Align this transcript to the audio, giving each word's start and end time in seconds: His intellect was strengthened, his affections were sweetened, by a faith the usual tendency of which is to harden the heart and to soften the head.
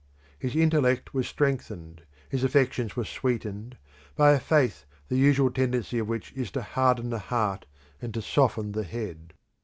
His 0.39 0.55
intellect 0.55 1.13
was 1.13 1.27
strengthened, 1.27 2.01
his 2.27 2.43
affections 2.43 2.95
were 2.95 3.05
sweetened, 3.05 3.77
by 4.15 4.31
a 4.31 4.39
faith 4.39 4.85
the 5.09 5.15
usual 5.15 5.51
tendency 5.51 5.99
of 5.99 6.07
which 6.07 6.33
is 6.33 6.49
to 6.53 6.63
harden 6.63 7.11
the 7.11 7.19
heart 7.19 7.67
and 8.01 8.11
to 8.15 8.21
soften 8.23 8.71
the 8.71 8.81
head. 8.83 9.33